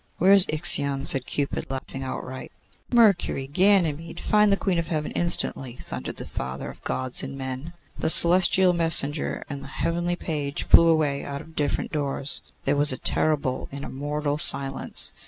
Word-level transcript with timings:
'Where 0.17 0.31
is 0.31 0.47
Ixion?' 0.49 1.05
said 1.05 1.27
Cupid, 1.27 1.69
laughing 1.69 2.01
outright. 2.01 2.51
'Mercury, 2.91 3.45
Ganymede, 3.45 4.19
find 4.19 4.51
the 4.51 4.57
Queen 4.57 4.79
of 4.79 4.87
Heaven 4.87 5.11
instantly,' 5.11 5.75
thundered 5.75 6.15
the 6.17 6.25
Father 6.25 6.71
of 6.71 6.83
Gods 6.83 7.21
and 7.21 7.37
men. 7.37 7.73
The 7.99 8.09
celestial 8.09 8.73
messenger 8.73 9.43
and 9.47 9.63
the 9.63 9.67
heavenly 9.67 10.15
page 10.15 10.63
flew 10.63 10.87
away 10.87 11.23
out 11.23 11.41
of 11.41 11.55
different 11.55 11.91
doors. 11.91 12.41
There 12.65 12.75
was 12.75 12.91
a 12.91 12.97
terrible, 12.97 13.69
an 13.71 13.83
immortal 13.83 14.39
silence. 14.39 15.13